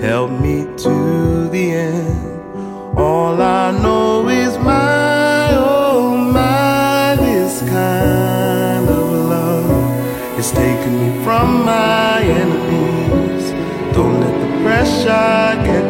[0.00, 2.96] Help me to the end.
[2.96, 11.64] All I know is my, oh my, this kind of love is taking me from
[11.64, 13.50] my enemies.
[13.92, 15.87] Don't let the pressure get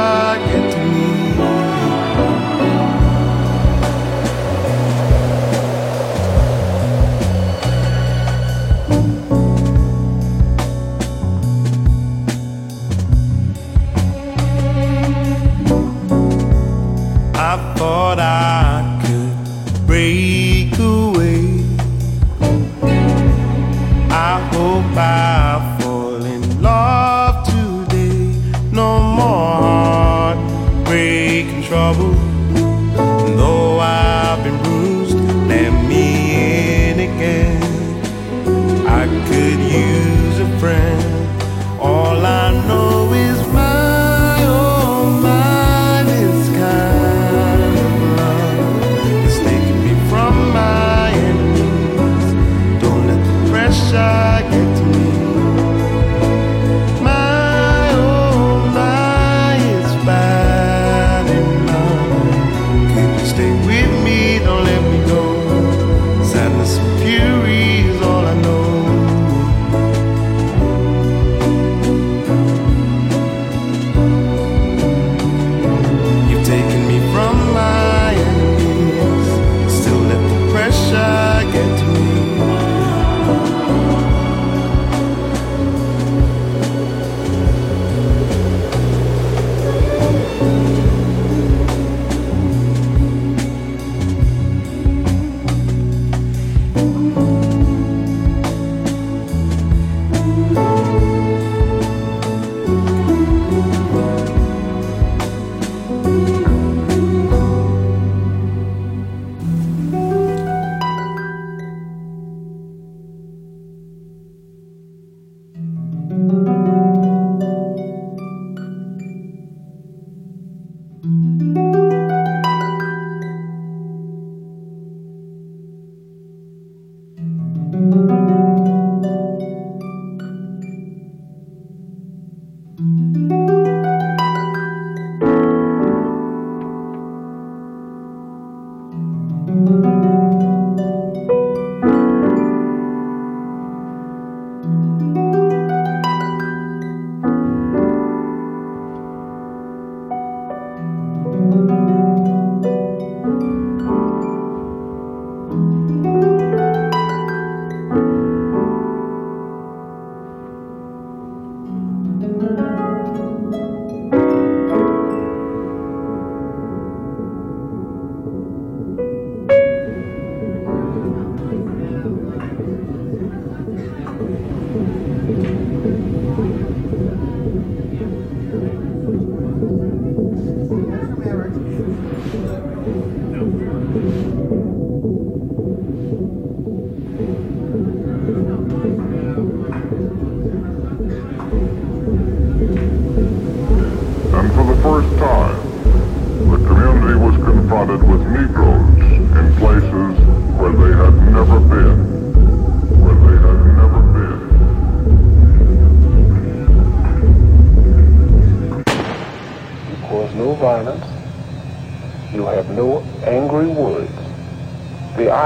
[0.00, 0.29] love.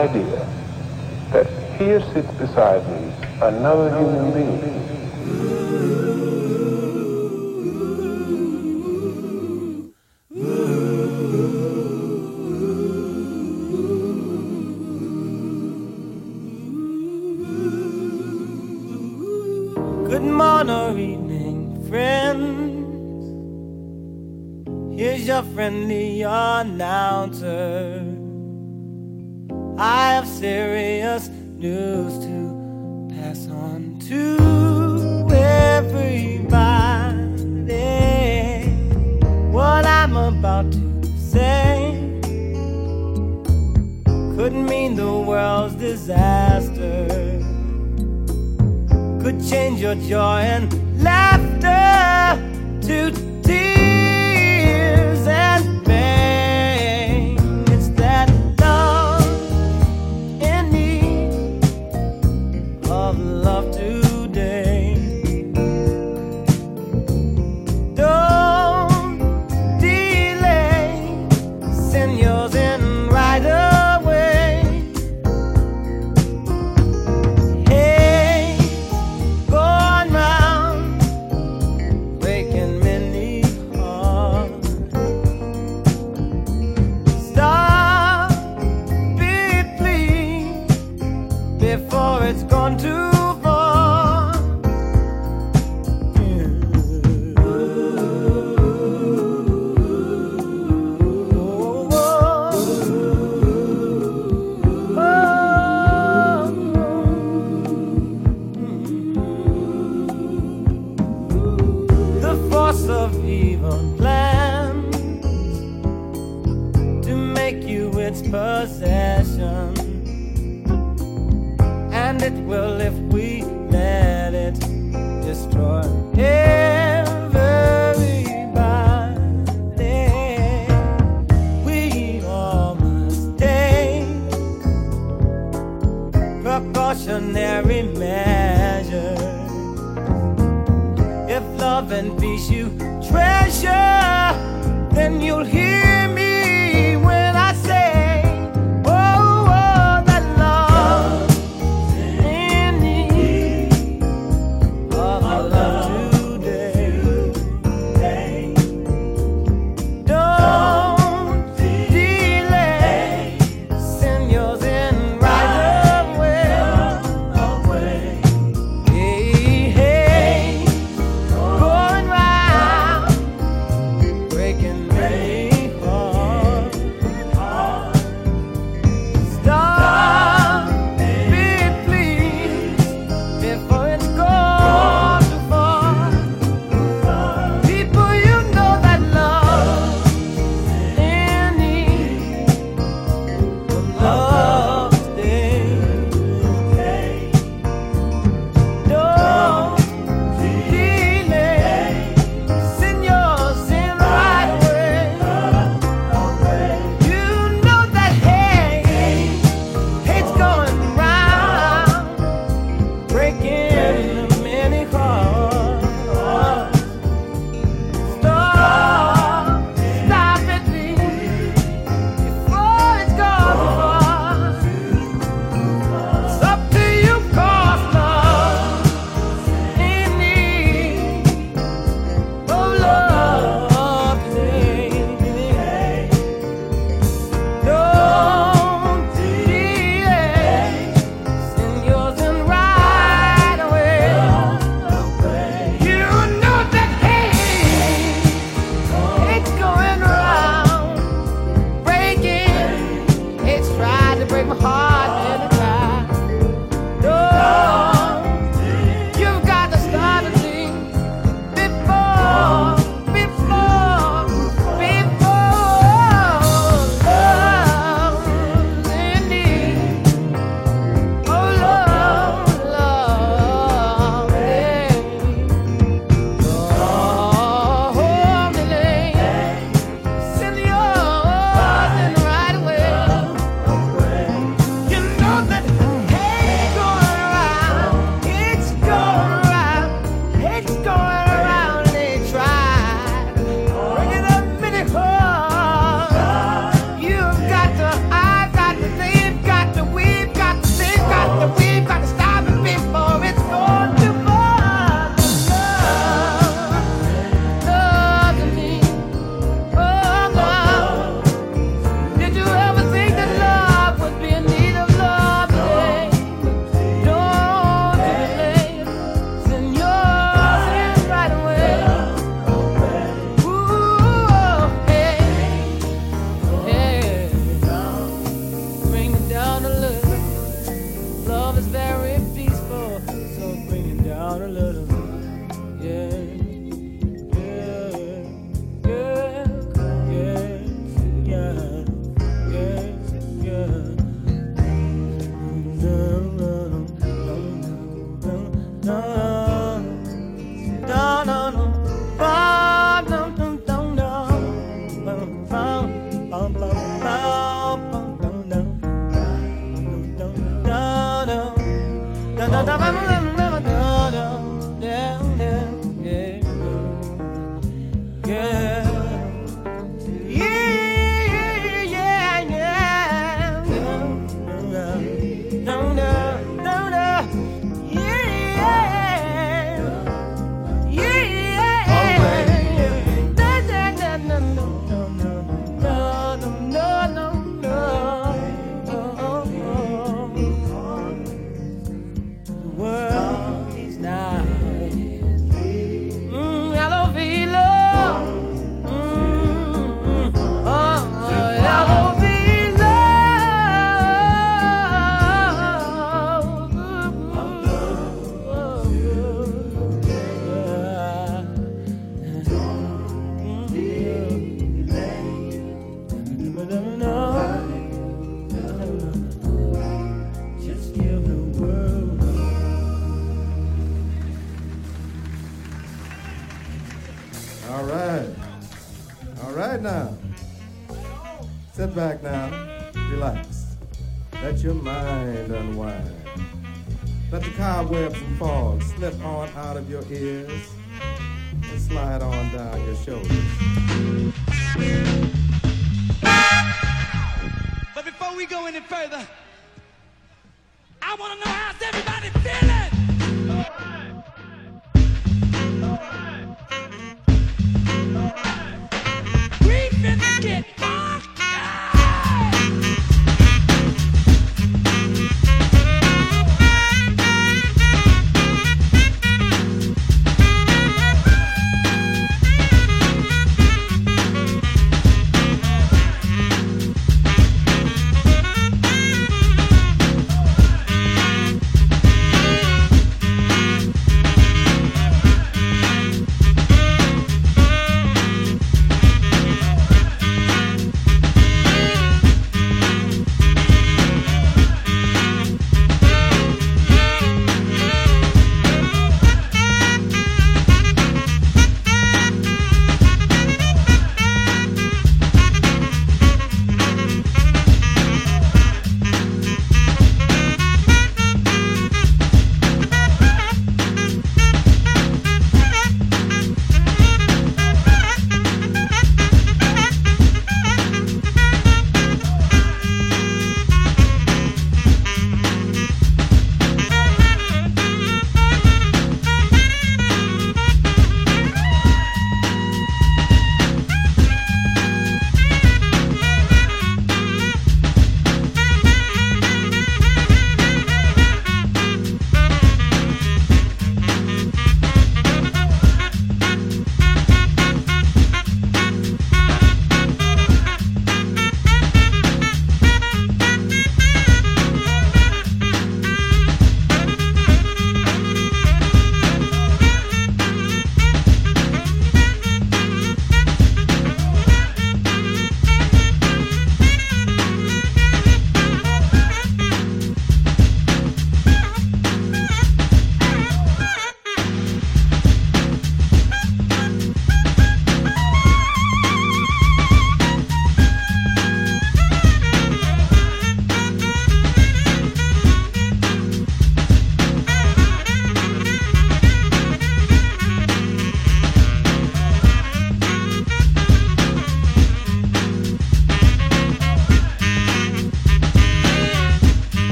[0.00, 0.48] idea
[1.32, 1.46] that
[1.78, 3.12] here sits beside me
[3.42, 4.89] another human being.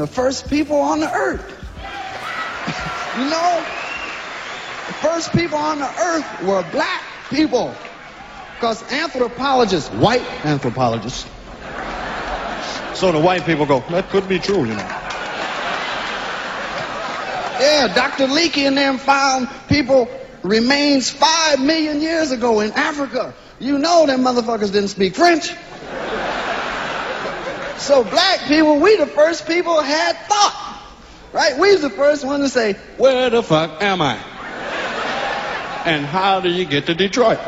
[0.00, 1.44] The first people on the earth.
[3.18, 3.64] you know?
[4.86, 7.74] The first people on the earth were black people.
[8.54, 11.26] Because anthropologists, white anthropologists,
[12.94, 14.88] so the white people go, that could be true, you know.
[17.60, 18.26] Yeah, Dr.
[18.26, 20.08] Leakey and them found people
[20.42, 23.34] remains five million years ago in Africa.
[23.58, 25.52] You know them motherfuckers didn't speak French.
[27.90, 30.80] So black people, we the first people had thought.
[31.32, 31.58] Right?
[31.58, 34.14] We was the first one to say, where the fuck am I?
[35.84, 37.40] And how do you get to Detroit?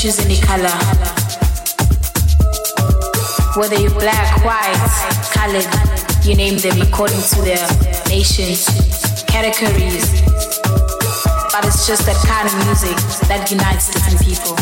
[0.00, 0.72] Choose any color.
[3.54, 4.80] Whether you're black, white,
[5.34, 5.68] colored,
[6.24, 7.68] you name them according to their
[8.08, 8.64] nations,
[9.26, 10.22] categories.
[11.52, 12.96] But it's just that kind of music
[13.28, 14.56] that unites different people.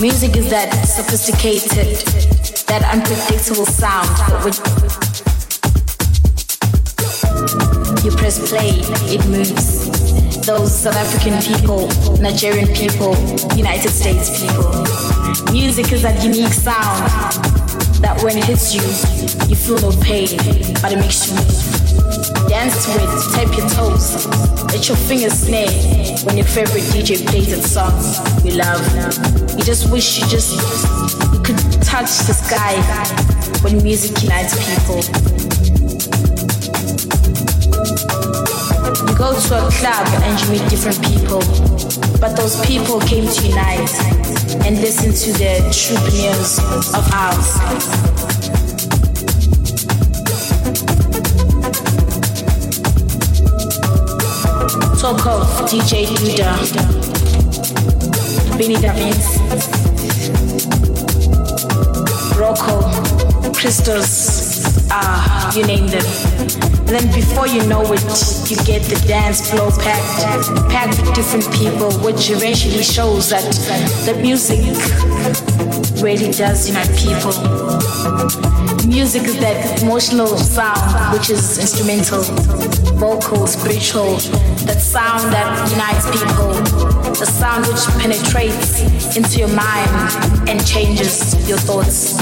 [0.00, 1.98] Music is that sophisticated,
[2.68, 4.08] that unpredictable sound
[4.42, 5.03] which
[8.04, 8.68] you press play,
[9.08, 9.88] it moves
[10.44, 11.88] those South African people,
[12.20, 13.16] Nigerian people,
[13.56, 14.68] United States people.
[15.52, 17.00] Music is that unique sound
[18.04, 18.82] that when it hits you,
[19.48, 20.28] you feel no pain,
[20.82, 22.48] but it makes you move.
[22.48, 24.26] Dance to it, tap your toes,
[24.68, 25.72] let your fingers snare
[26.26, 27.96] when your favorite DJ plays that song
[28.44, 28.84] you love.
[29.56, 30.52] You just wish you just
[31.32, 32.76] you could touch the sky
[33.62, 35.83] when music unites people.
[37.84, 41.40] You go to a club and you meet different people,
[42.18, 43.94] but those people came to unite
[44.64, 46.58] and listen to the true news
[46.94, 47.58] of house.
[55.00, 56.48] Talk of DJ Duda,
[58.56, 59.38] Benny Davis,
[62.38, 62.80] Rocco,
[63.52, 66.53] Christos, ah, you name them.
[66.86, 68.02] Then before you know it,
[68.50, 73.44] you get the dance floor packed, packed with different people, which eventually shows that
[74.04, 74.60] the music
[76.02, 77.32] really does unite people.
[78.86, 82.22] Music is that emotional sound, which is instrumental,
[83.00, 84.16] vocal, spiritual,
[84.68, 86.52] that sound that unites people,
[87.16, 92.14] the sound which penetrates into your mind and changes your thoughts.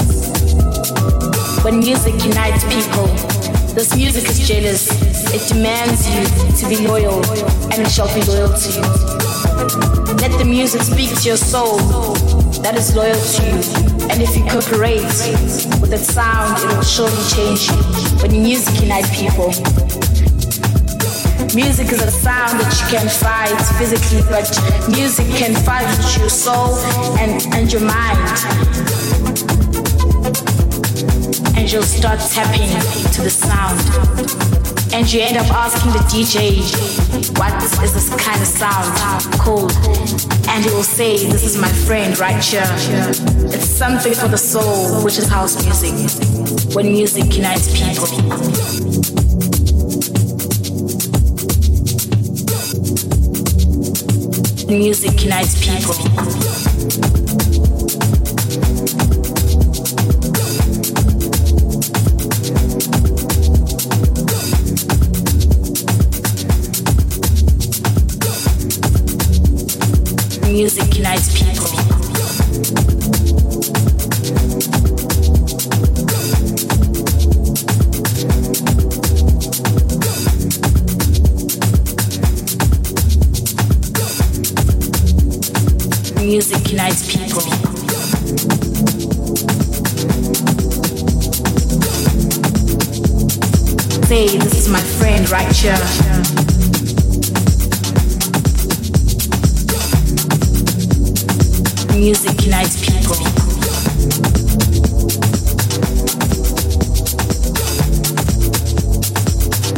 [1.63, 3.32] When music unites people,
[3.73, 4.87] this music is jealous.
[5.33, 6.23] It demands you
[6.57, 7.23] to be loyal,
[7.71, 8.81] and it shall be loyal to you.
[10.21, 11.77] Let the music speak to your soul
[12.61, 13.57] that is loyal to you.
[14.09, 15.03] And if you cooperate
[15.81, 17.77] with that sound, it will surely change you.
[18.21, 19.51] When music unites people,
[21.55, 24.49] Music is a sound that you can fight physically, but
[24.89, 26.75] music can fight with your soul
[27.19, 29.02] and, and your mind
[31.55, 32.69] and you'll start tapping
[33.11, 33.79] to the sound.
[34.93, 36.61] And you end up asking the DJ,
[37.39, 38.93] what is this kind of sound
[39.39, 39.71] called?
[40.49, 42.65] And he will say, this is my friend right here.
[43.49, 45.93] It's something for the soul, which is house music.
[46.75, 48.07] When music unites people.
[54.67, 57.22] Music unites people.
[94.05, 95.77] Say, this is my friend right here.
[101.95, 103.15] music unites people.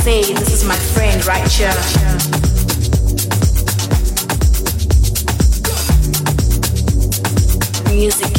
[0.04, 2.25] This is my friend.
[7.96, 8.35] music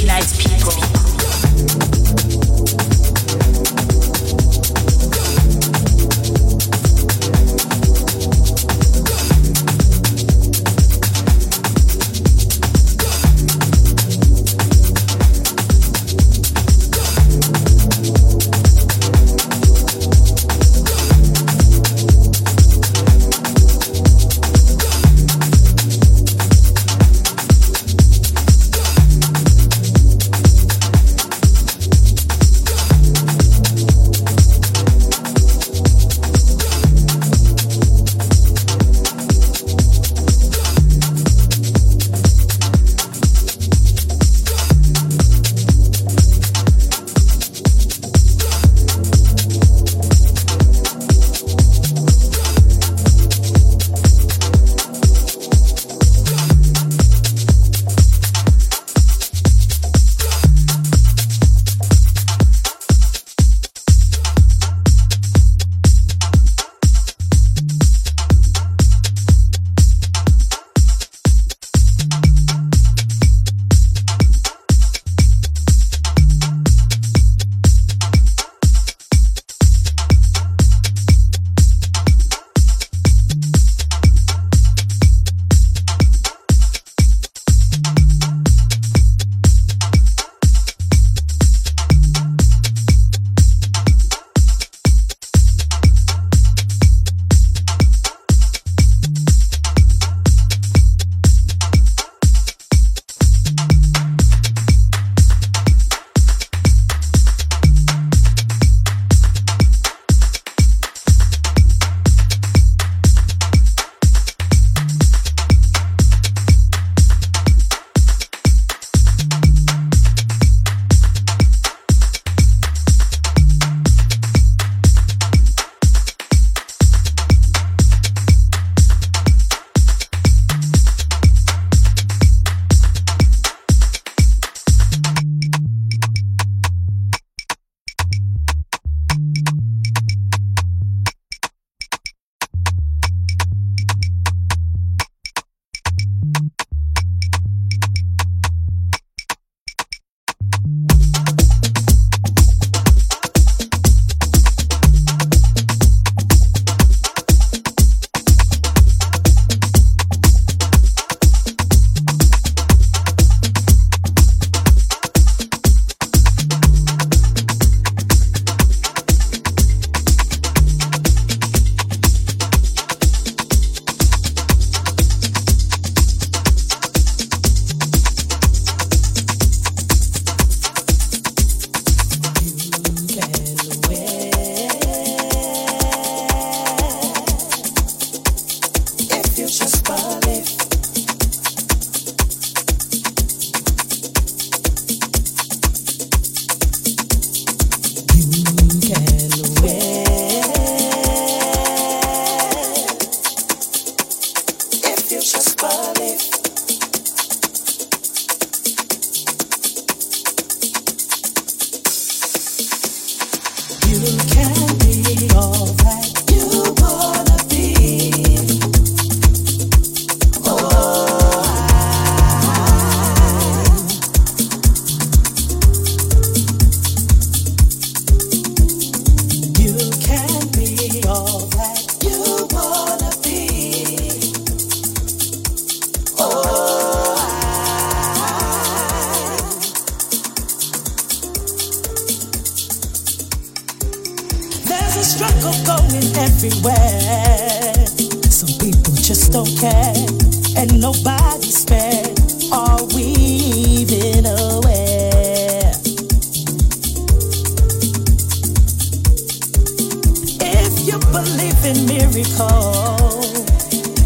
[260.87, 263.45] you believe in miracles,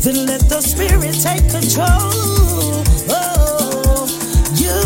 [0.02, 2.11] then let the Spirit take control.
[3.11, 4.09] Oh,
[4.57, 4.81] you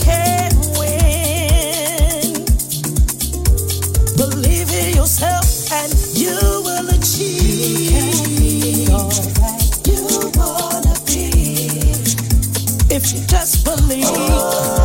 [0.00, 2.44] can win.
[4.16, 8.14] Believe in yourself and you will achieve.
[8.88, 9.58] You can.
[9.90, 11.80] You wanna be.
[12.94, 14.04] If you just believe.
[14.06, 14.79] Oh.